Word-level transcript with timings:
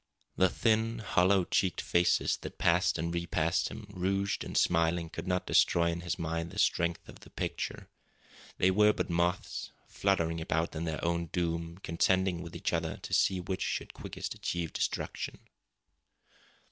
The 0.35 0.49
thin, 0.49 0.97
hollow 0.97 1.45
cheeked 1.45 1.79
faces 1.79 2.37
that 2.37 2.57
passed 2.57 2.97
and 2.97 3.13
repassed 3.13 3.69
him, 3.69 3.85
rouged 3.93 4.43
and 4.43 4.57
smiling, 4.57 5.11
could 5.11 5.27
not 5.27 5.45
destroy 5.45 5.91
in 5.91 6.01
his 6.01 6.17
mind 6.17 6.49
the 6.49 6.57
strength 6.57 7.07
of 7.07 7.19
the 7.19 7.29
picture. 7.29 7.87
They 8.57 8.71
were 8.71 8.93
but 8.93 9.11
moths, 9.11 9.71
fluttering 9.85 10.41
about 10.41 10.75
in 10.75 10.85
their 10.85 11.05
own 11.05 11.27
doom, 11.27 11.77
contending 11.83 12.41
with 12.41 12.55
each 12.55 12.73
other 12.73 12.97
to 12.97 13.13
see 13.13 13.39
which 13.39 13.61
should 13.61 13.93
quickest 13.93 14.33
achieve 14.33 14.73
destruction. 14.73 15.37